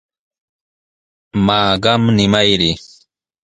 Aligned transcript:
Maa, 1.45 1.71
qam 1.83 2.01
nimayri. 2.15 2.71